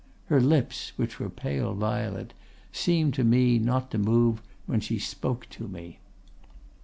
[0.29, 2.33] Her lips, which were pale violet,
[2.71, 5.99] seemed to me not to move when she spoke to me.